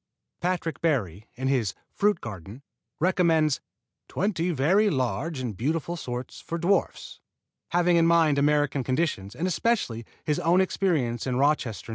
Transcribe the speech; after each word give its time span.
Patrick 0.39 0.81
Barry, 0.81 1.27
in 1.35 1.47
his 1.47 1.75
"Fruit 1.91 2.21
Garden," 2.21 2.63
recommends 2.99 3.61
"twenty 4.07 4.49
very 4.49 4.89
large 4.89 5.37
and 5.39 5.55
beautiful 5.55 5.95
sorts 5.95 6.41
for 6.41 6.57
dwarfs," 6.57 7.19
having 7.69 7.97
in 7.97 8.07
mind 8.07 8.39
American 8.39 8.83
conditions, 8.83 9.35
and 9.35 9.47
especially 9.47 10.03
his 10.25 10.39
own 10.39 10.59
experience 10.59 11.27
in 11.27 11.35
Rochester, 11.35 11.89
N. 11.89 11.89